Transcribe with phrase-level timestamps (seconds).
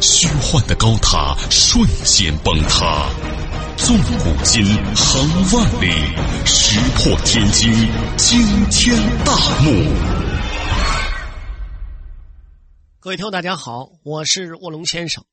[0.00, 3.08] 虚幻的高塔瞬间崩塌，
[3.76, 4.64] 纵古今，
[4.94, 5.90] 横万里，
[6.44, 7.72] 石破天惊，
[8.16, 9.70] 惊天大幕。
[13.00, 15.24] 各位听众，大家好，我是卧龙先生。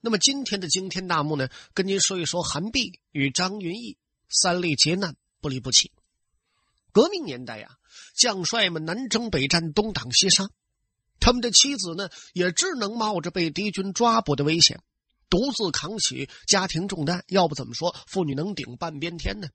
[0.00, 3.96] 那么今天的惊天大幕呢，跟您说一说韩碧与张云逸
[4.28, 5.90] 三例劫难不离不弃。
[6.92, 7.68] 革命年代呀，
[8.16, 10.48] 将帅们南征北战，东挡西杀。
[11.20, 14.80] 他们的妻子呢，也只能冒着被敌军抓捕的危险，
[15.28, 17.24] 独自扛起家庭重担。
[17.28, 19.48] 要不怎么说妇女能顶半边天呢？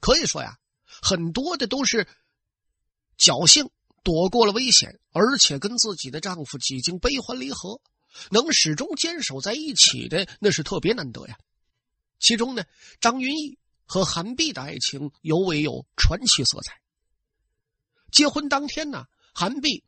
[0.00, 0.58] 可以说呀，
[1.02, 2.08] 很多的都是
[3.18, 3.70] 侥幸
[4.02, 7.80] 躲过了危险，而且跟自己的丈夫几经悲欢离合，
[8.30, 11.38] 能始终坚守在一起的，那是特别难得呀。
[12.18, 12.64] 其中呢，
[13.00, 16.80] 张云逸和韩碧的爱情尤为有传奇色彩。
[18.10, 19.84] 结婚当天呢，韩碧。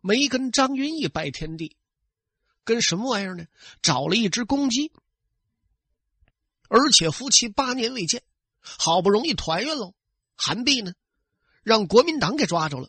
[0.00, 1.76] 没跟张云逸拜天地，
[2.64, 3.46] 跟什么玩意儿呢？
[3.82, 4.92] 找了一只公鸡，
[6.68, 8.22] 而且夫妻八年未见，
[8.60, 9.94] 好不容易团圆喽。
[10.36, 10.94] 韩碧呢，
[11.62, 12.88] 让国民党给抓着了。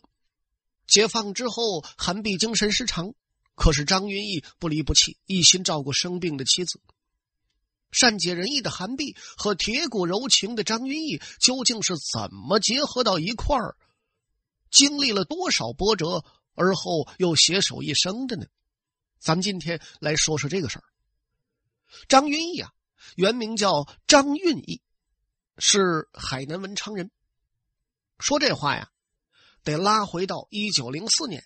[0.86, 3.14] 解放之后，韩碧精神失常，
[3.54, 6.80] 可是张云逸不离不弃，一心照顾生病的妻子。
[7.90, 13.76] 善解人意的韩碧和铁骨柔情的张云逸究竟是怎么结合到一块儿？
[14.70, 16.24] 经历了多少波折？
[16.54, 18.46] 而后又携手一生的呢？
[19.18, 20.84] 咱们今天来说说这个事儿。
[22.08, 22.72] 张云逸啊，
[23.16, 24.82] 原名叫张运义，
[25.58, 27.10] 是海南文昌人。
[28.18, 28.90] 说这话呀，
[29.62, 31.44] 得拉回到一九零四年，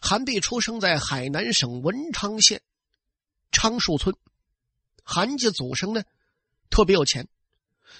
[0.00, 2.62] 韩碧出生在海南省文昌县
[3.50, 4.16] 昌树村。
[5.02, 6.04] 韩家祖上呢，
[6.68, 7.28] 特别有钱，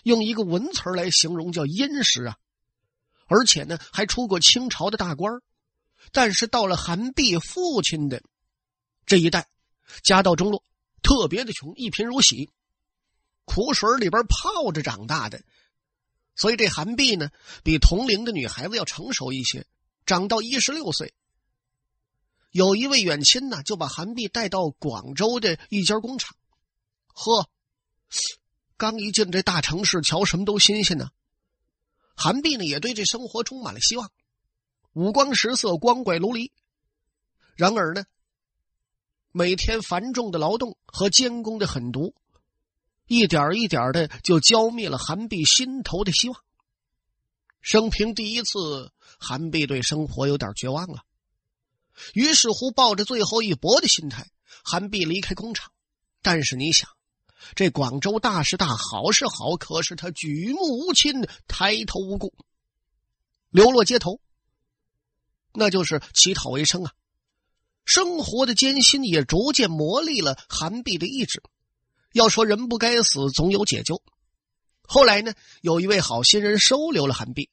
[0.05, 2.39] 用一个文词来形容叫殷实啊，
[3.27, 5.41] 而且呢，还出过清朝的大官
[6.13, 8.23] 但是到了韩碧父亲的
[9.07, 9.49] 这一代，
[10.03, 10.65] 家道中落，
[11.03, 12.51] 特别的穷，一贫如洗，
[13.45, 15.43] 苦水里边泡着长大的，
[16.35, 17.31] 所以这韩碧呢，
[17.63, 19.67] 比同龄的女孩子要成熟一些。
[20.07, 21.15] 长到一十六岁，
[22.51, 26.37] 有一位远亲呢，就把韩碧带到广州的一家工厂。
[27.07, 27.49] 呵，
[28.77, 31.11] 刚一进这大城市，瞧什么都新鲜呢。
[32.17, 34.11] 韩碧呢，也对这生活充满了希望。
[34.93, 36.53] 五光十色，光怪陆离。
[37.55, 38.05] 然而呢，
[39.31, 42.15] 每天繁重的劳动和监工的狠毒，
[43.07, 46.43] 一点一点的就浇灭了韩碧心头的希望。
[47.61, 51.05] 生平第一次，韩碧对生活有点绝望了。
[52.15, 54.31] 于是乎，抱着最后一搏的心态，
[54.65, 55.71] 韩碧离开工厂。
[56.23, 56.91] 但是你想，
[57.55, 62.35] 这广州大是大，好是好，可是他举目无亲，抬头无故，
[63.51, 64.21] 流落街头。
[65.53, 66.93] 那就是乞讨为生啊，
[67.85, 71.43] 生活的艰辛也逐渐磨砺了韩碧的意志。
[72.13, 74.03] 要说人不该死，总有解救。
[74.83, 77.51] 后来呢，有一位好心人收留了韩碧，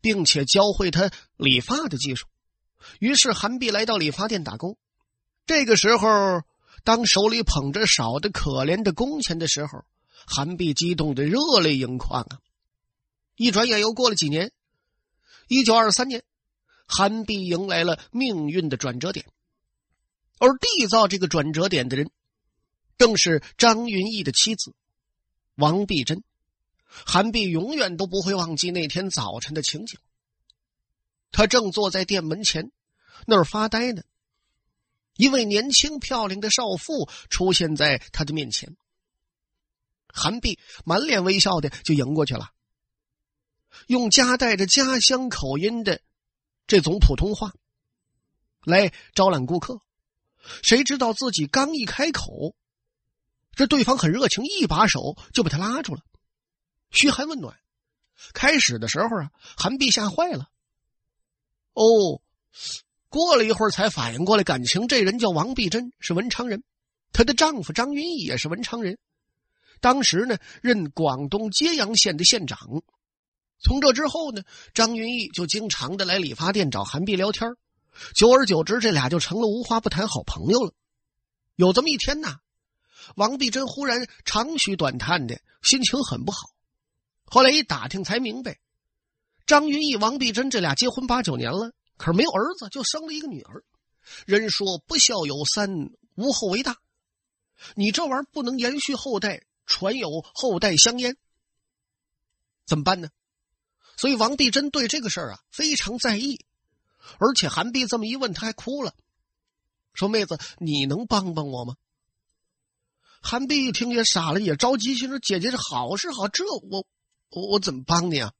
[0.00, 2.26] 并且教会他理发的技术。
[2.98, 4.76] 于是韩碧来到理发店打工。
[5.46, 6.42] 这个时候，
[6.84, 9.84] 当手里捧着少的可怜的工钱的时候，
[10.26, 12.40] 韩碧激动的热泪盈眶啊！
[13.36, 14.52] 一转眼又过了几年，
[15.48, 16.24] 一九二三年。
[16.86, 19.26] 韩碧迎来了命运的转折点，
[20.38, 22.10] 而缔造这个转折点的人，
[22.98, 24.74] 正是张云逸的妻子
[25.54, 26.22] 王碧珍。
[26.86, 29.98] 韩碧永远都不会忘记那天早晨的情景。
[31.30, 32.70] 他正坐在店门前，
[33.26, 34.02] 那儿发呆呢。
[35.16, 38.76] 一位年轻漂亮的少妇出现在他的面前。
[40.08, 42.50] 韩碧满脸微笑的就迎过去了，
[43.86, 46.02] 用夹带着家乡口音的。
[46.66, 47.52] 这种普通话
[48.64, 49.80] 来招揽顾客，
[50.62, 52.54] 谁知道自己刚一开口，
[53.52, 56.02] 这对方很热情，一把手就把他拉住了，
[56.90, 57.58] 嘘寒问暖。
[58.34, 60.48] 开始的时候啊，韩碧吓坏了。
[61.72, 62.22] 哦，
[63.08, 66.62] 过了一会儿才反应过来，感情这人叫王碧珍，是文昌人，
[67.12, 68.98] 她的丈夫张云逸也是文昌人，
[69.80, 72.82] 当时呢任广东揭阳县的县长。
[73.62, 74.42] 从这之后呢，
[74.74, 77.48] 张云逸就经常的来理发店找韩碧聊天
[78.14, 80.72] 久而久之，这俩就成了无话不谈好朋友了。
[81.54, 82.38] 有这么一天呢，
[83.14, 86.50] 王碧珍忽然长吁短叹的，心情很不好。
[87.24, 88.58] 后来一打听才明白，
[89.46, 93.62] 张云逸、王碧珍这俩结婚八九年了，可是没有儿子，就生了一个女儿。
[94.26, 96.78] 人说不孝有三，无后为大。
[97.76, 101.16] 你这玩意儿不能延续后代，传有后代香烟，
[102.66, 103.08] 怎么办呢？
[103.96, 106.44] 所以王碧珍对这个事儿啊非常在意，
[107.18, 108.94] 而且韩碧这么一问，他还哭了，
[109.94, 111.76] 说：“妹子，你能帮帮我吗？”
[113.22, 116.84] 韩碧一听也傻了，也着急，心说：“姐姐这好是好，这我
[117.30, 118.32] 我我怎么帮你啊？”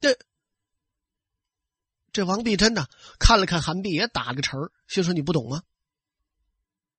[0.00, 0.18] 这
[2.12, 2.86] 这王碧珍呢，
[3.18, 5.62] 看了看韩碧，也打了个沉儿，心说：“你不懂啊。”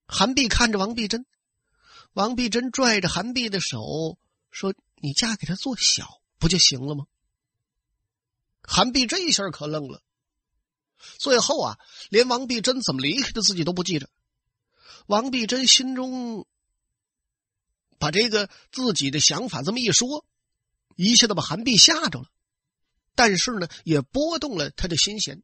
[0.05, 1.25] 韩碧看着王碧珍，
[2.13, 4.17] 王碧珍拽着韩碧的手
[4.51, 7.05] 说：“你嫁给他做小不就行了吗？”
[8.63, 10.01] 韩碧这一下可愣了，
[11.19, 11.79] 最后啊，
[12.09, 14.09] 连王碧珍怎么离开的自己都不记着。
[15.05, 16.45] 王碧珍心中
[17.97, 20.25] 把这个自己的想法这么一说，
[20.95, 22.29] 一下子把韩碧吓着了。
[23.15, 25.41] 但是呢，也拨动了他的心弦。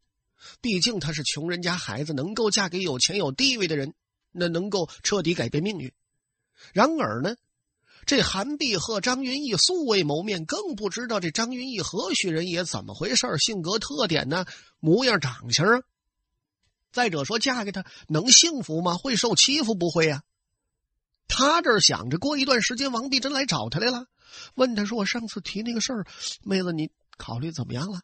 [0.59, 3.95] 毕竟他是穷人家孩子，能够嫁给有钱有地位的人，
[4.31, 5.93] 那能够彻底改变命运。
[6.73, 7.37] 然而呢，
[8.05, 14.45] 这韩碧和张云逸素未谋面，更不知道这张云逸何许人也，怎么回事性格特点呢？
[14.79, 15.81] 模样长相啊？
[16.91, 18.97] 再者说，嫁给他能幸福吗？
[18.97, 20.23] 会受欺负不会呀？
[21.27, 24.05] 他这想着，过一段时间，王碧珍来找他来了，
[24.55, 26.05] 问他说：“我上次提那个事儿，
[26.43, 28.01] 妹子你考虑怎么样了？”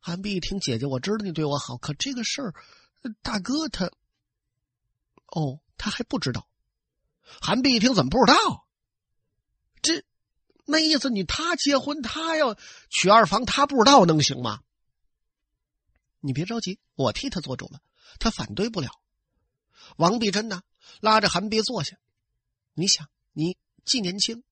[0.00, 2.54] 韩碧一听，姐姐，我知道你对我好，可这个事儿，
[3.22, 3.86] 大哥他，
[5.28, 6.46] 哦，他还不知道。
[7.40, 8.66] 韩碧一听，怎么不知道？
[9.82, 10.04] 这
[10.64, 12.56] 那意思，你他结婚，他要
[12.88, 14.60] 娶二房，他不知道能行吗？
[16.20, 17.80] 你别着急，我替他做主了，
[18.18, 18.88] 他反对不了。
[19.96, 20.62] 王碧珍呢，
[21.00, 21.98] 拉着韩碧坐下。
[22.72, 24.42] 你想，你既年轻，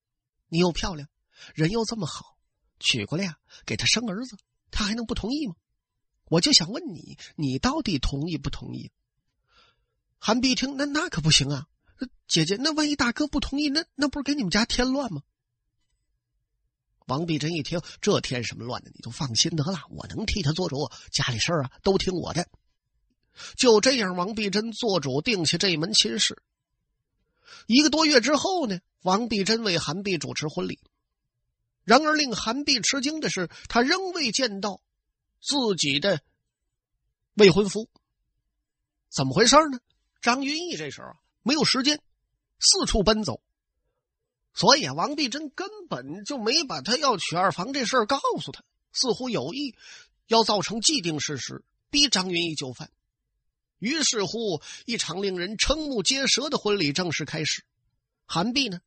[0.47, 1.09] 你又漂亮，
[1.55, 2.37] 人又这么好，
[2.79, 4.37] 娶过来呀，给他生儿子，
[4.69, 5.55] 他还能不同意吗？
[6.25, 8.91] 我就想问你，你到底同意不同意？
[10.19, 11.67] 韩碧一听，那那可不行啊，
[12.27, 15.21] 姐姐，那万一大哥不同意，那那不是给你们家添乱吗？
[17.05, 18.89] 王碧珍一听，这添什么乱呢？
[18.93, 22.47] 你就放心得了，我能替他做主，家里事儿啊都听我的。
[23.57, 26.41] 就这样，王碧珍做主定下这门亲事。
[27.67, 30.79] 一个多月之后呢，王碧珍为韩碧主持婚礼。
[31.83, 34.81] 然而令韩碧吃惊的是，他仍未见到
[35.41, 36.21] 自己的
[37.33, 37.89] 未婚夫。
[39.09, 39.79] 怎么回事呢？
[40.21, 41.09] 张云逸这时候
[41.43, 42.01] 没有时间，
[42.59, 43.41] 四处奔走。
[44.55, 49.75] 所以啊，王碧珍根本就没把他要娶二房这事儿告诉他，似乎有意
[50.27, 52.91] 要造成既定事实，逼张云逸就范。
[53.79, 57.65] 于是乎，一场令人瞠目结舌的婚礼正式开始。
[58.25, 58.79] 韩碧呢，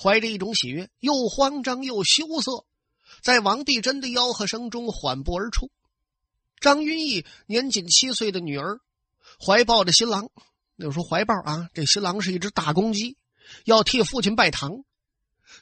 [0.00, 2.64] 怀着一种喜悦，又慌张又羞涩，
[3.22, 5.70] 在王碧珍的吆喝声中缓步而出。
[6.60, 8.80] 张云逸年仅七岁的女儿，
[9.44, 10.30] 怀抱着新郎，
[10.80, 13.16] 那时候怀抱啊，这新郎是一只大公鸡，
[13.64, 14.84] 要替父亲拜堂。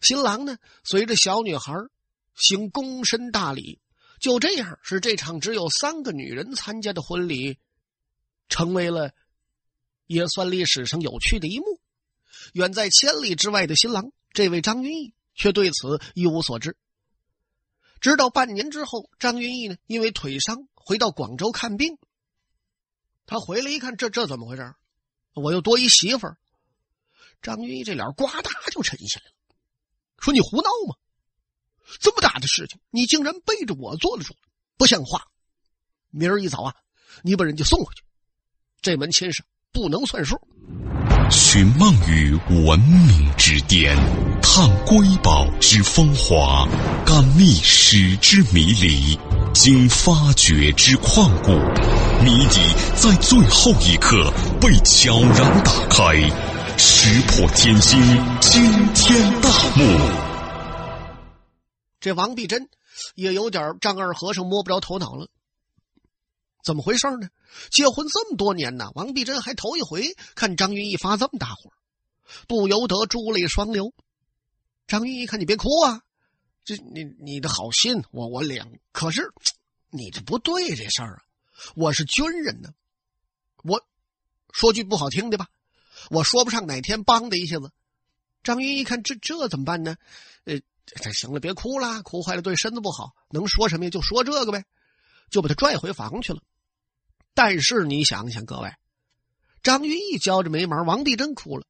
[0.02, 1.72] 新郎呢，随着小女孩
[2.34, 3.80] 行躬身大礼，
[4.20, 7.56] 就这样，是这场只有三个女人参加的婚礼，
[8.50, 9.12] 成为了
[10.06, 11.64] 也算历史上有趣的一幕。
[12.52, 16.76] 远在千里之外的新郎，这位张云逸却对此一无所知。
[18.02, 21.96] 直到半年之后，张云逸呢，因为腿伤回到广州看病。
[23.24, 24.74] 他回来一看，这这怎么回事？
[25.36, 26.36] 我又多一媳妇儿。
[27.42, 29.32] 张云逸这脸呱嗒就沉下来了。
[30.18, 30.96] 说你胡闹吗？
[32.00, 34.34] 这么大的事情，你竟然背着我做了主，
[34.76, 35.28] 不像话！
[36.10, 36.74] 明儿一早啊，
[37.22, 38.02] 你把人家送回去，
[38.80, 40.40] 这门亲事不能算数。
[41.28, 43.96] 寻梦于文明之巅，
[44.40, 46.66] 探瑰宝之风华，
[47.04, 49.18] 感历史之迷离，
[49.52, 51.50] 经发掘之旷古，
[52.24, 52.60] 谜底
[52.94, 56.14] 在最后一刻被悄然打开。
[56.78, 58.00] 石破天惊，
[58.40, 58.62] 惊
[58.94, 59.98] 天大幕。
[61.98, 62.68] 这王碧珍
[63.16, 65.26] 也有点丈二和尚摸不着头脑了。
[66.66, 67.28] 怎么回事呢？
[67.70, 71.70] 结婚这么多年呢，王碧珍还头一回看张云逸发这么大火，
[72.48, 73.94] 不由得珠泪双流。
[74.88, 76.02] 张云逸看你别哭啊，
[76.64, 79.32] 这你你的好心我我领，可是
[79.90, 81.22] 你这不对这事儿啊！
[81.76, 82.70] 我是军人呢，
[83.62, 83.80] 我
[84.50, 85.46] 说句不好听的吧。
[86.10, 87.70] 我说不上哪天帮的一下子，
[88.42, 89.94] 张云一看这这怎么办呢？
[90.46, 93.14] 呃，这行了，别哭了，哭坏了对身子不好。
[93.30, 93.90] 能说什么呀？
[93.90, 94.64] 就说这个呗，
[95.30, 96.42] 就把他拽回房去了。
[97.36, 98.72] 但是你想想，各位，
[99.62, 101.66] 张云逸焦着眉毛，王碧珍哭了。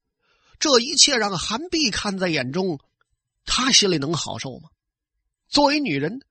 [0.59, 2.79] 这一切让韩碧看在眼中，
[3.43, 4.69] 她心里能好受吗？
[5.49, 6.21] 作为女人，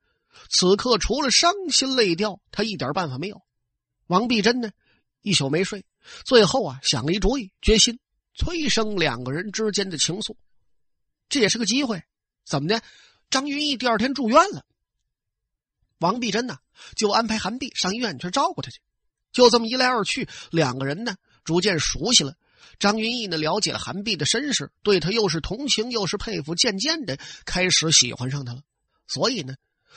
[0.48, 3.42] 此刻除了伤心泪掉，她一点办法没有。
[4.06, 4.70] 王碧珍呢，
[5.20, 5.84] 一宿没睡，
[6.24, 7.98] 最后啊想了一主意，决心
[8.32, 10.34] 催生两个人之间的情愫。
[11.28, 12.02] 这也是个机会，
[12.46, 12.82] 怎么的？
[13.28, 14.64] 张云逸第二天住院了，
[15.98, 16.56] 王碧珍呢
[16.96, 18.80] 就安排韩碧上医院去照顾他去。
[19.36, 21.14] 就这么一来二去，两个人呢
[21.44, 22.36] 逐渐熟悉了。
[22.78, 28.62] 张云逸呢了解了韩碧的身世，对他又是同情又是佩服，渐渐的开始喜欢上他了。
[29.06, 29.56] 所以呢，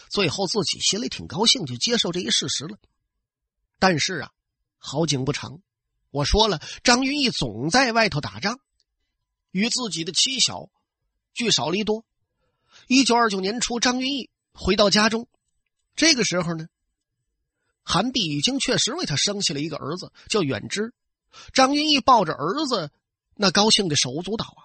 [0.09, 2.77] 最后自己心里挺高兴，就接受这一事实了。
[3.79, 4.31] 但是啊，
[4.77, 5.61] 好景不长，
[6.11, 8.59] 我说了，张云逸总在外头打仗，
[9.51, 10.69] 与自己的妻小
[11.33, 12.03] 聚少离多。
[12.87, 15.29] 一九二九年初，张云逸回到家中，
[15.95, 16.67] 这个时候呢。
[17.91, 20.93] 韩碧已经确实为他生下了一个儿子，叫远之。
[21.53, 22.91] 张云逸抱着儿子，
[23.33, 24.61] 那高兴的手舞足蹈啊。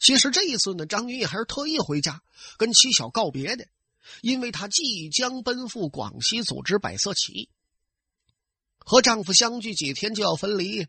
[0.00, 2.22] 其实这一次呢，张云逸还是特意回家
[2.56, 3.66] 跟妻小告别的，
[4.22, 7.50] 因为他即将奔赴广西组织百色起义。
[8.78, 10.86] 和丈夫相聚几天就要分离，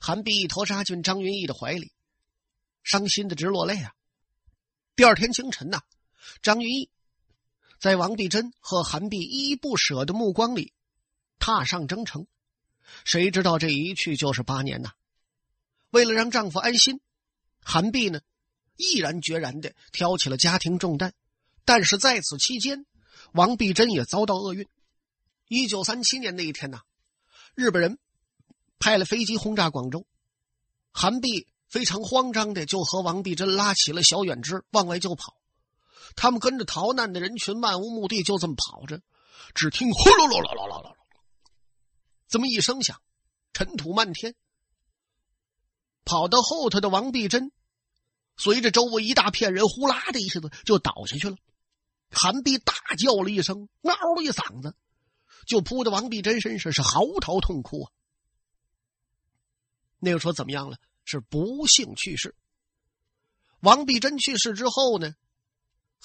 [0.00, 1.92] 韩碧一头扎进张云逸的怀里，
[2.82, 3.92] 伤心的直落泪啊。
[4.96, 5.82] 第二天清晨呐，
[6.42, 6.90] 张云逸。
[7.84, 10.72] 在王碧珍和韩碧依依不舍的目光里，
[11.38, 12.26] 踏上征程。
[13.04, 14.92] 谁知道这一去就是八年呐！
[15.90, 17.02] 为了让丈夫安心，
[17.62, 18.22] 韩碧呢，
[18.78, 21.12] 毅然决然的挑起了家庭重担。
[21.66, 22.86] 但是在此期间，
[23.34, 24.66] 王碧珍也遭到厄运。
[25.48, 26.80] 一九三七年那一天呐，
[27.54, 27.98] 日本人
[28.78, 30.06] 派了飞机轰炸广州，
[30.90, 35.36] 韩碧非常慌张的就和王碧珍拉起了小远支往外就跑。
[36.16, 39.00] 他们跟着逃难的人群漫无目的，就这么跑着。
[39.54, 40.94] 只听“呼噜噜噜噜噜噜”
[42.28, 43.00] 这么一声响，
[43.52, 44.34] 尘土漫天。
[46.04, 47.52] 跑到后头的王碧珍，
[48.36, 51.36] 随着周围一大片人，呼啦的一下子就倒下去了。
[52.10, 54.74] 韩碧大叫了一声，嗷的一嗓子，
[55.46, 57.92] 就扑到王碧珍身上，是嚎啕痛哭啊。
[59.98, 60.78] 那个说怎么样了？
[61.04, 62.34] 是不幸去世。
[63.60, 65.14] 王碧珍去世之后呢？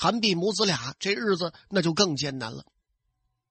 [0.02, 2.66] 韩碧母子俩这日子那就更艰难了。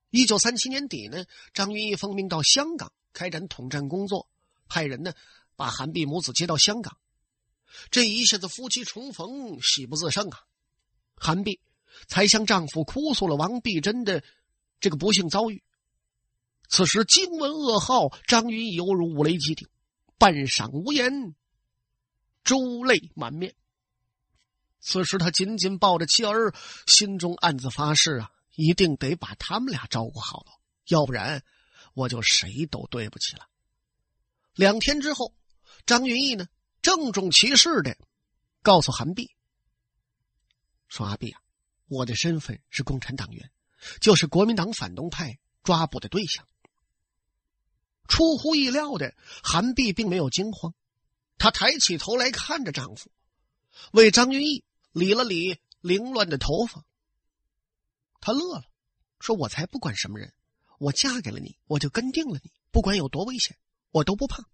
[0.09, 4.31] 一九三七年底呢，张云逸奉命到香港开展统战工作，
[4.67, 5.13] 派人呢
[5.57, 6.97] 把韩碧母子接到香港。
[7.91, 10.41] 这一下子夫妻重逢，喜不自胜啊！
[11.17, 11.61] 韩碧
[12.07, 14.25] 才向丈夫哭诉了王碧珍的
[14.81, 15.63] 这个不幸遭遇。
[16.71, 19.69] 此时惊闻噩耗，张云逸犹如五雷击顶，
[20.17, 21.35] 半晌无言，
[22.43, 23.55] 珠泪满面。
[24.91, 26.55] 此时，他紧紧抱着妻儿，
[26.87, 30.53] 心中暗自发誓啊，一定得把他们俩照顾好了，
[30.87, 31.45] 要不然
[31.93, 33.47] 我就谁都对不起了。
[34.55, 35.35] 两天之后，
[35.85, 36.49] 张云逸呢，
[36.81, 37.99] 郑重其事的
[38.63, 39.31] 告诉韩碧
[40.89, 41.43] 说：“阿碧啊，
[41.89, 43.51] 我的身份是共产党员，
[44.01, 46.49] 就是国民党反动派抓捕的对象。”
[48.09, 50.73] 出乎意料的，韩碧并没有惊慌，
[51.37, 53.13] 她抬起头来看着丈夫，
[53.93, 54.65] 为张云逸。
[54.99, 56.85] 理了理凌乱的头发，
[58.21, 58.65] 他乐了，
[59.21, 60.33] 说：“我才不管什么人，
[60.79, 63.57] 我嫁给了你，我就跟定了你，不管有多危险，
[63.91, 64.45] 我都不怕。”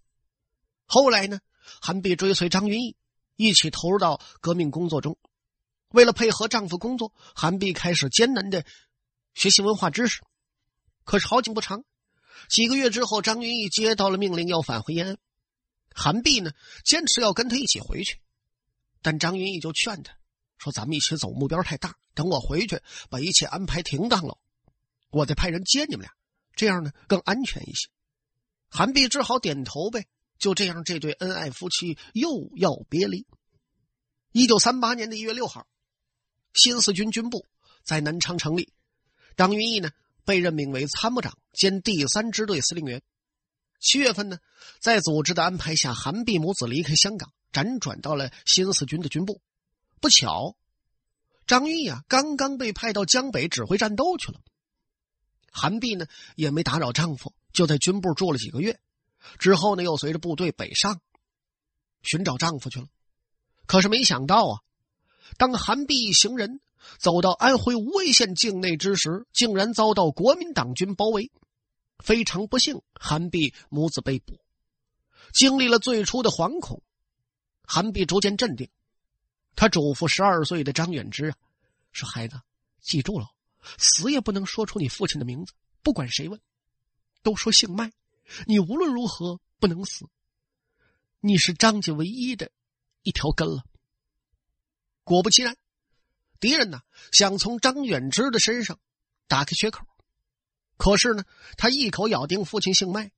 [0.86, 1.40] 后来呢，
[1.80, 2.96] 韩碧追随张云逸
[3.36, 5.18] 一起投入到革命工作中。
[5.88, 8.66] 为了配合丈夫工作，韩碧开始艰难的
[9.32, 10.22] 学习文化知识。
[11.04, 11.84] 可是好景不长，
[12.48, 15.18] 几个月之后，张云逸接到了命令，要返回延安。
[15.94, 16.52] 韩碧呢，
[16.84, 18.20] 坚持要跟他一起回去，
[19.00, 20.18] 但张云逸就劝他。
[20.58, 21.94] 说咱们一起走，目标太大。
[22.14, 22.80] 等我回去，
[23.10, 24.38] 把一切安排停当了，
[25.10, 26.12] 我再派人接你们俩，
[26.54, 27.88] 这样呢更安全一些。
[28.68, 30.06] 韩碧只好点头呗。
[30.36, 33.24] 就这样，这对恩爱夫妻又要别离。
[34.32, 35.66] 一九三八年的一月六号，
[36.52, 37.46] 新四军军部
[37.84, 38.72] 在南昌成立，
[39.36, 39.90] 张云逸呢
[40.24, 43.00] 被任命为参谋长兼第三支队司令员。
[43.78, 44.38] 七月份呢，
[44.80, 49.40] 在组织的安排下，韩碧母子离开香港，辗转到了新四军的军部。
[50.04, 50.54] 不巧，
[51.46, 54.40] 张玉呀刚刚被派到江北指挥战斗去了。
[55.50, 56.04] 韩碧呢
[56.36, 58.78] 也没打扰丈夫，就在军部住了几个月。
[59.38, 61.00] 之后呢，又随着部队北上
[62.02, 62.88] 寻找丈夫去了。
[63.64, 64.60] 可是没想到啊，
[65.38, 66.60] 当韩碧一行人
[66.98, 71.32] 走到安徽无为县境内之时，竟然遭到国民党军包围。
[71.98, 74.38] 非常不幸，韩碧母子被捕。
[75.32, 76.82] 经历了最初的惶恐，
[77.62, 78.68] 韩碧逐渐镇定。
[79.56, 81.36] 他嘱咐十二岁的张远之啊，
[81.92, 82.40] 说：“孩子，
[82.80, 83.28] 记住了，
[83.78, 86.40] 死也不能说出你父亲的名字，不管谁问，
[87.22, 87.92] 都说姓麦。
[88.46, 90.06] 你无论如何不能死。
[91.20, 92.50] 你是张家唯一的
[93.02, 93.64] 一条根了。
[95.04, 95.56] 果不其然，
[96.40, 96.80] 敌人呢
[97.12, 98.78] 想从张远之的身上
[99.26, 99.86] 打开缺口，
[100.76, 101.24] 可是呢，
[101.56, 103.12] 他一口咬定父亲姓麦。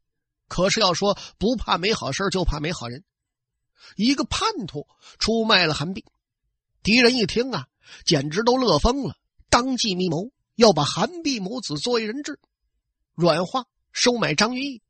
[0.48, 3.04] 可是要说不怕没好事，就怕没好人。
[3.96, 4.86] 一个叛徒
[5.18, 6.04] 出卖了韩碧，
[6.86, 7.66] 敌人一听啊，
[8.04, 9.16] 简直都乐疯了，
[9.50, 12.38] 当即密谋要把韩碧母子作为人质，
[13.16, 14.82] 软化收买张云逸，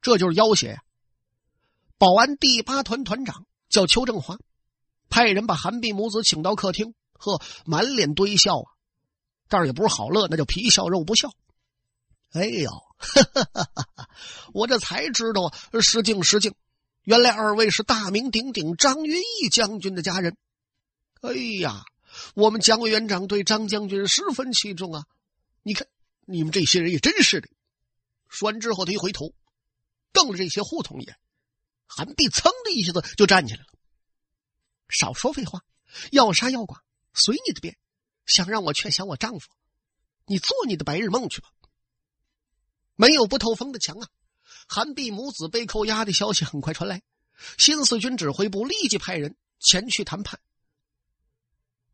[0.00, 0.80] 这就是要挟。
[1.98, 4.38] 保安第八团团长叫邱正华，
[5.08, 8.70] 派人把韩碧母子请到客厅，呵，满脸堆笑啊，
[9.48, 11.32] 但是也不是好乐，那叫皮笑肉不笑。
[12.30, 12.70] 哎呦，
[14.54, 16.54] 我这才知道啊，失敬失敬。
[17.02, 20.36] 原来二位是大名鼎鼎张云逸将军的家人。
[21.24, 21.82] 哎呀，
[22.34, 25.06] 我们蒋委员长对张将军十分器重啊！
[25.62, 25.88] 你看，
[26.26, 27.48] 你们这些人也真是的。
[28.28, 29.32] 说完之后，他一回头，
[30.12, 31.16] 瞪了这些胡同一眼。
[31.86, 33.68] 韩碧噌的一下子就站起来了。
[34.90, 35.64] 少说废话，
[36.12, 36.82] 要杀要剐，
[37.14, 37.78] 随你的便。
[38.26, 39.48] 想让我劝降我丈夫，
[40.26, 41.48] 你做你的白日梦去吧。
[42.96, 44.08] 没有不透风的墙啊！
[44.68, 47.02] 韩碧母子被扣押的消息很快传来，
[47.56, 50.38] 新四军指挥部立即派人前去谈判。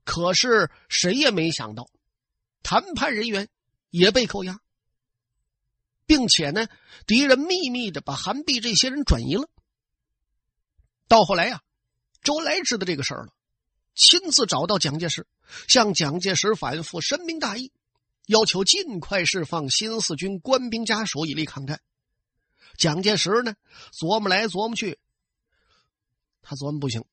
[0.05, 1.89] 可是谁也没想到，
[2.63, 3.49] 谈判人员
[3.91, 4.61] 也被扣押，
[6.07, 6.69] 并且呢，
[7.07, 9.49] 敌人秘密的把韩碧这些人转移了。
[11.07, 11.63] 到后来呀，
[12.23, 13.33] 周恩来知道这个事儿了，
[13.95, 15.27] 亲自找到蒋介石，
[15.69, 17.73] 向蒋介石反复深明大义，
[18.27, 21.81] 要求尽快释放新四军官兵家属以利抗战。
[22.77, 23.55] 蒋介石呢，
[23.93, 24.99] 琢磨来琢磨去，
[26.43, 27.05] 他琢磨不行。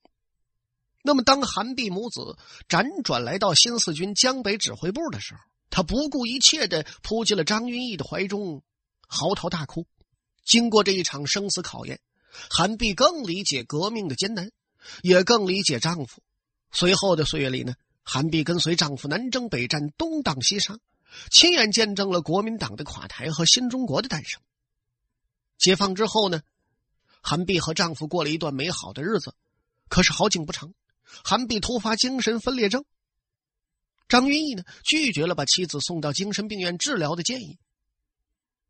[1.03, 2.37] 那么，当韩碧母子
[2.67, 5.39] 辗转来到新四军江北指挥部的时候，
[5.69, 8.61] 他不顾一切的扑进了张云逸的怀中，
[9.07, 9.87] 嚎啕大哭。
[10.43, 11.99] 经过这一场生死考验，
[12.49, 14.51] 韩碧更理解革命的艰难，
[15.01, 16.21] 也更理解丈夫。
[16.71, 20.77] 随后的岁月里呢，韩碧跟随丈夫南征北战，东挡西杀，
[21.29, 24.41] 亲眼见证了国民党的垮台和新中国的诞生。
[25.57, 26.41] 解放之后呢，
[27.21, 29.33] 韩碧和丈夫过了一段美好的日子。
[29.89, 30.73] 可是好景不长，
[31.23, 32.85] 韩碧突发精神分裂症。
[34.07, 37.57] 张云逸呢，拒绝了把妻子送到精神病院治疗的建议。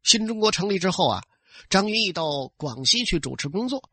[0.04, 1.22] 新中国成立之后啊，
[1.70, 3.90] 张云逸到广西去主持工作，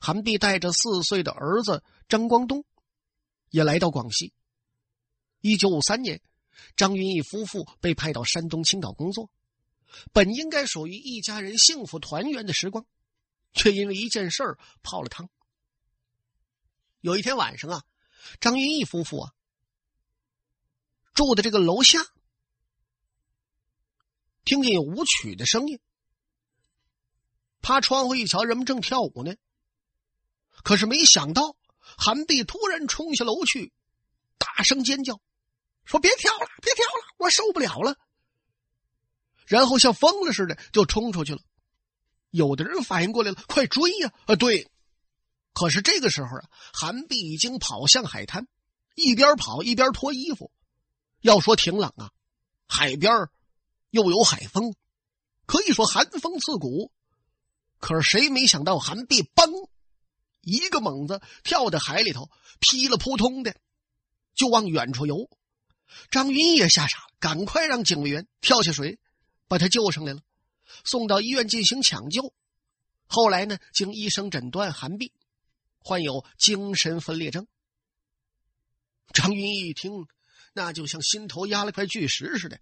[0.00, 2.64] 韩碧带着四岁的儿子张光东
[3.50, 4.32] 也来到广西。
[5.40, 6.20] 一九五三年，
[6.76, 9.30] 张云逸夫妇被派到山东青岛工作。
[10.12, 12.84] 本应该属于一家人幸福团圆的时光，
[13.52, 15.28] 却因为一件事儿泡了汤。
[17.04, 17.84] 有一天晚上啊，
[18.40, 19.34] 张云逸夫妇啊
[21.12, 21.98] 住的这个楼下，
[24.46, 25.80] 听见有舞曲的声音，
[27.60, 29.34] 趴窗户一瞧，人们正跳舞呢。
[30.62, 33.74] 可是没想到，韩碧突然冲下楼去，
[34.38, 35.20] 大声尖叫，
[35.84, 37.98] 说：“别跳了，别跳了，我受不了了。”
[39.44, 41.42] 然后像疯了似的就冲出去了，
[42.30, 44.10] 有的人反应过来了，快追呀！
[44.24, 44.70] 啊，对。
[45.54, 48.46] 可是这个时候啊，韩碧已经跑向海滩，
[48.94, 50.52] 一边跑一边脱衣服。
[51.22, 52.12] 要说挺冷啊，
[52.66, 53.10] 海边
[53.90, 54.74] 又有海风，
[55.46, 56.92] 可以说寒风刺骨。
[57.78, 59.68] 可是谁没想到，韩碧嘣
[60.42, 63.56] 一个猛子跳到海里头，噼里扑通的
[64.34, 65.30] 就往远处游。
[66.10, 68.98] 张云也吓傻了，赶快让警卫员跳下水。
[69.46, 70.20] 把他救上来了，
[70.84, 72.32] 送到医院进行抢救。
[73.06, 75.12] 后来呢，经医生诊断，韩碧
[75.84, 77.46] 患有精神分裂症。
[79.12, 80.06] 张云逸一听，
[80.54, 82.58] 那就像心头压了块巨石似的，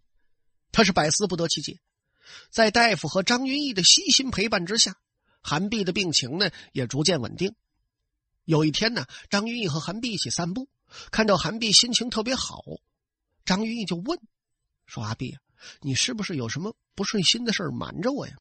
[0.73, 1.81] 他是百思不得其解。
[2.51, 4.97] 在大夫和张云逸的悉心陪伴之下，
[5.41, 7.55] 韩碧的病情呢也逐渐稳定。
[8.45, 10.69] 有一天呢，张云逸和韩碧一起散步，
[11.11, 12.63] 看到韩碧心情特别好，
[13.45, 14.21] 张云逸就问
[14.85, 15.39] 说：“阿碧。”
[15.81, 18.37] 你是不是有什么不顺心的事瞒着我呀？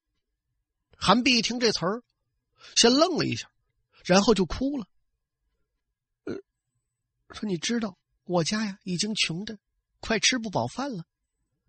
[0.97, 2.01] 韩碧一听这词儿，
[2.75, 3.51] 先愣了一下，
[4.05, 4.87] 然后就哭了。
[6.25, 6.35] 呃，
[7.33, 9.57] 说你知道我家呀已经穷的
[9.99, 11.05] 快吃不饱饭了，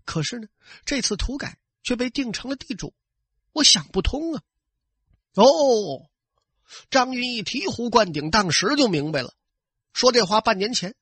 [0.04, 0.48] 可是呢
[0.84, 2.94] 这次土改却被定成了地主，
[3.52, 4.42] 我想不通啊。
[5.34, 6.10] 哦，
[6.90, 9.34] 张云一醍醐灌顶，当时就明白了。
[9.92, 10.94] 说这话半年前，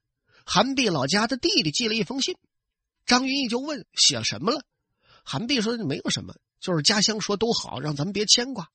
[0.45, 2.37] 韩碧老家的弟弟寄了一封信。
[3.07, 4.65] 张云逸就问：“写什么了？”
[5.25, 8.71] 韩碧说：“没有什么，就是家乡说都好，让咱们别牵挂。”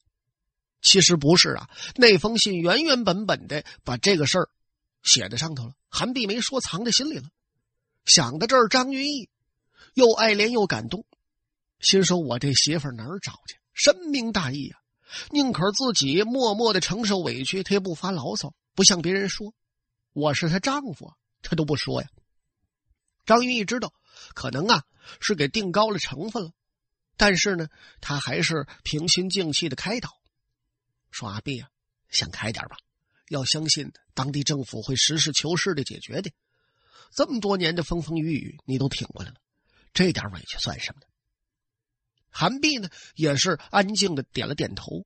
[0.86, 4.50] 其实不是啊，那封信原原本本的把这个事儿
[5.02, 5.74] 写在上头了。
[5.90, 7.28] 韩碧没说，藏在心里了。
[8.06, 9.28] 想到这儿，张云逸
[9.96, 11.04] 又爱怜又感动，
[11.80, 13.58] 心说：“我这媳妇哪儿找去？
[13.74, 14.80] 深明大义啊！
[15.32, 19.56] 宁可自己默默的承受委屈，他也不发牢骚，不向别人说。
[20.14, 22.08] 我是她丈夫，她都不说呀。
[23.26, 23.92] 张云逸知道，
[24.36, 24.84] 可能啊
[25.20, 26.52] 是给定高了成分了，
[27.18, 27.70] 但是呢，
[28.02, 30.12] 他还是平心静气的开导，
[31.16, 31.70] 说：“阿碧啊，
[32.10, 32.76] 想开点吧，
[33.30, 36.30] 要相信当地政府会实事求是的解决的。
[37.12, 39.38] 这么多年的风风雨雨，你都挺过来了，
[39.94, 41.08] 这点委屈算什么呢？”
[42.30, 45.06] 韩碧呢，也是安静的点了点头。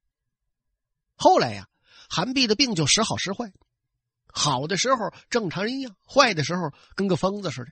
[1.13, 1.69] 后来呀，
[2.09, 3.53] 韩碧的病就时好时坏，
[4.25, 7.71] 好的时候正常人一样，坏的时候跟个疯子似的。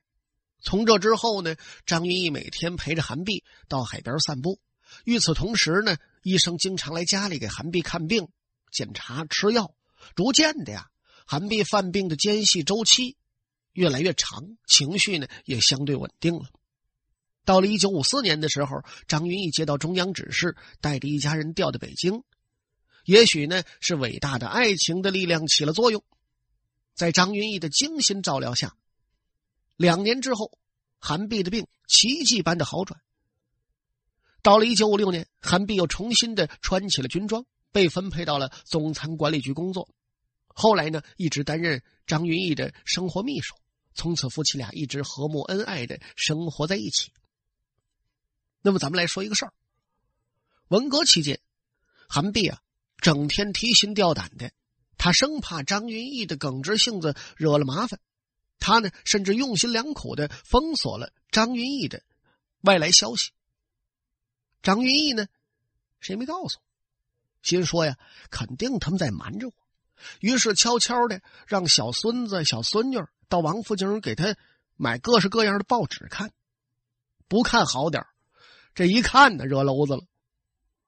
[0.59, 1.55] 从这之后呢，
[1.87, 4.59] 张云逸每天陪着韩碧到海边散步。
[5.05, 8.27] 与此同时呢，医生经常来家里给韩碧看病、
[8.71, 9.73] 检查、吃药。
[10.15, 10.87] 逐渐的呀，
[11.25, 13.17] 韩碧犯病的间隙周期
[13.73, 16.45] 越来越长，情绪呢也相对稳定了。
[17.45, 22.23] 到了一九五四年的时候，张云逸接到中央指示，带着一家人调到北京。
[23.05, 26.03] 也许呢，是伟大的爱情的力量起了作用，
[26.93, 28.75] 在张云逸的精心照料下，
[29.77, 30.57] 两年之后，
[30.99, 33.01] 韩碧的病奇迹般的好转。
[34.41, 39.89] 到了一九五六年，韩碧又重新的穿起了军装，被分配到了总参管理局工作。
[40.47, 43.55] 后来呢，一直担任张云逸的生活秘书。
[43.93, 47.11] 从此，夫妻俩一直和睦恩爱的生活在一起。
[48.61, 49.53] 那么咱们来说一个事儿。
[50.67, 51.39] 文革期间，
[52.07, 52.61] 韩碧啊，
[52.97, 54.51] 整天提心吊胆的，
[54.97, 57.99] 他生怕张云逸的耿直性子惹了麻烦，
[58.59, 62.03] 他呢，甚至用心良苦的封锁了张云逸的
[62.61, 63.31] 外来消息。
[64.61, 65.27] 张云逸呢，
[65.99, 66.59] 谁没告诉？
[67.41, 67.97] 心说呀，
[68.29, 69.53] 肯定他们在瞒着我，
[70.19, 72.97] 于是悄悄的让小孙子、小孙女
[73.29, 74.35] 到王府井给他
[74.75, 76.31] 买各式各样的报纸看，
[77.27, 78.05] 不看好点
[78.75, 80.03] 这一看呢，惹娄子了。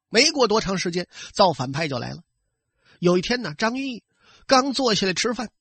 [0.09, 2.23] 没过多长时间，造反派就来了。
[2.99, 4.03] 有一天呢，张云逸
[4.45, 5.51] 刚坐下来吃饭，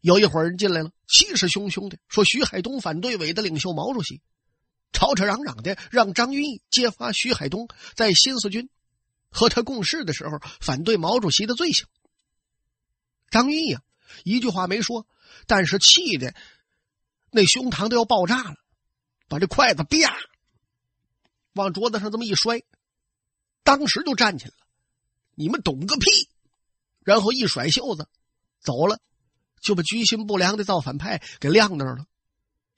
[0.00, 4.20] 有一伙人进来了，气势汹汹的说：“徐海东反对委的领袖毛主席，
[4.94, 8.70] 吵吵嚷嚷的让张云逸揭发徐海东在新四军
[9.28, 11.86] 和他共事的时候反对毛主席的罪行。”
[13.28, 13.82] 张云逸啊，
[14.22, 15.06] 一句话没说，
[15.46, 16.34] 但是气的
[17.30, 18.56] 那胸膛都要爆炸了，
[19.28, 20.16] 把这筷子啪。
[21.54, 22.62] 往桌子上这么一摔，
[23.62, 24.66] 当时就站起来了。
[25.34, 26.28] 你们懂个屁！
[27.00, 28.08] 然后一甩袖子
[28.60, 29.00] 走了，
[29.60, 32.06] 就把居心不良的造反派给晾那儿了。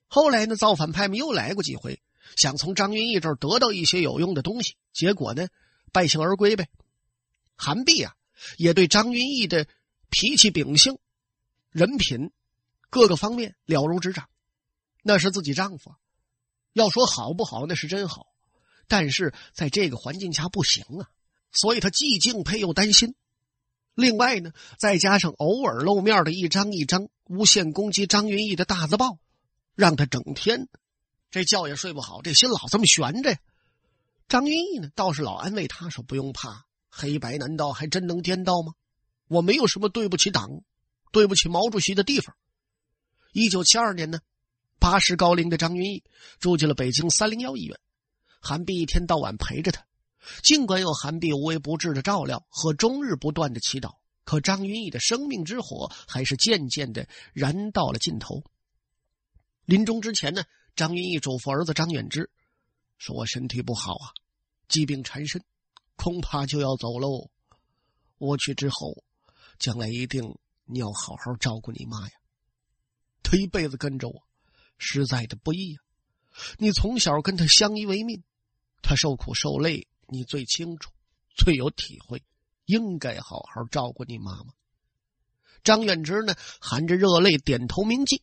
[0.09, 2.01] 后来呢，造反派们又来过几回，
[2.37, 5.49] 想从张云逸这儿得到一些有用的东西，结果呢，
[5.93, 6.69] 败兴而归呗。
[7.57, 8.15] 韩碧啊，
[8.57, 9.67] 也对张云逸的
[10.11, 10.99] 脾气秉性、
[11.71, 12.31] 人品
[12.91, 14.29] 各个方面了如指掌。
[15.03, 15.95] 那是自己丈夫，
[16.73, 18.27] 要说好不好，那是真好。
[18.89, 21.09] 但是在这个环境下不行啊，
[21.53, 23.15] 所以他既敬佩又担心。
[23.95, 29.19] 另外呢，再加上偶尔露面的一张一张诬陷攻击张云逸的大字报，
[29.77, 30.69] 让他整天
[31.31, 33.39] 这觉也睡不好，这心老这么悬着呀。
[34.27, 38.73] 张云逸呢，倒是老安慰他说：“不用怕，黑白难道还真能颠倒吗？
[39.29, 40.63] 我没有什么对不起党、
[41.13, 42.35] 对不起毛主席的地方。”
[43.33, 44.21] 一九七二年呢，
[44.79, 46.03] 八十高龄的张云逸
[46.41, 47.79] 住进了北京三零幺医院。
[48.41, 49.85] 韩碧一天到晚陪着他，
[50.43, 58.43] 尽管有韩碧无微不至的照料和终日不断的祈祷，可张云逸的生命之火还是渐渐的燃到了尽头。
[59.67, 60.45] 临终之前呢，
[60.77, 62.31] 张云逸嘱咐儿子张远之，
[62.99, 64.15] 说：“我身体不好啊，
[64.69, 65.45] 疾病缠身，
[65.97, 67.31] 恐怕就要走喽。
[68.19, 69.03] 我去之后，
[69.59, 72.15] 将来一定你要好好照顾你妈呀。
[73.25, 74.23] 他一辈子跟着我，
[74.79, 75.81] 实在的不易呀。
[76.59, 78.23] 你从小跟他相依为命。”
[78.83, 80.93] 他受苦受累，你最清楚，
[81.35, 82.23] 最有体会，
[82.67, 84.53] 应该好好照顾你妈妈。
[85.65, 88.23] 张远之呢，含着热泪点头铭记。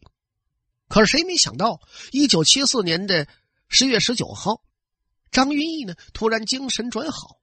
[0.94, 3.28] 可是谁没想到，一九七四年的
[3.68, 4.62] 十月十九号，
[5.32, 7.40] 张云逸呢突然精神转好，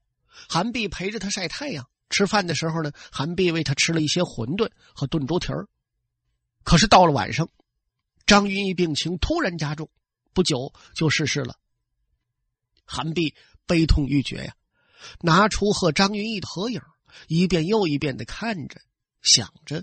[0.48, 1.90] 韩碧陪着他晒太阳。
[2.10, 5.66] 吃饭的时候呢，韩碧为他吃了一些馄饨和炖猪蹄儿。
[6.62, 7.48] 可是到了晚上，
[8.24, 9.90] 张云逸病情突然加重，
[10.32, 11.56] 不久就逝世了。
[12.84, 13.34] 韩碧
[13.66, 14.54] 悲痛欲绝呀，
[15.22, 16.80] 拿出和张云逸的合影，
[17.26, 18.80] 一遍又一遍的看着，
[19.22, 19.82] 想着。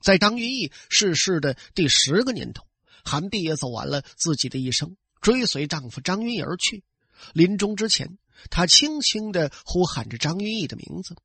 [0.00, 2.67] 在张云逸逝世的第十个年头，
[3.08, 6.84] 韩碧也走完了自己的一生，追随丈夫张云逸而去。
[7.32, 8.18] 临终之前，
[8.50, 11.16] 她轻轻的呼喊着张云逸的名字，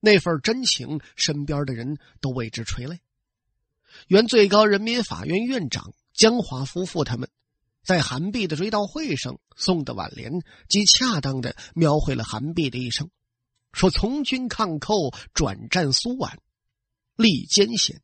[0.00, 2.98] 那份真情，身边的人都为之垂泪。
[4.08, 7.30] 原最高人民法院院长江华夫妇他们。
[7.82, 10.30] 在韩碧的追悼会上送的挽联，
[10.68, 13.10] 极恰当的描绘了韩碧的一生。
[13.72, 16.38] 说从军抗寇，转战苏皖，
[17.16, 18.02] 历艰险，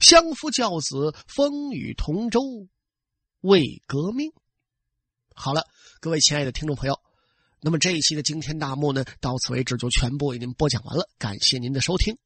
[0.00, 2.40] 相夫教子，风雨同舟，
[3.40, 4.32] 为革命。
[5.34, 5.64] 好了，
[6.00, 7.00] 各位亲爱的听众朋友，
[7.60, 11.08] 那么这一期的惊天大幕呢，到此为止就全部为您播讲完了。
[11.18, 12.16] 感谢您的收听，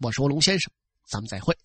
[0.00, 0.72] 我是卧龙先生，
[1.08, 1.56] 咱们再会。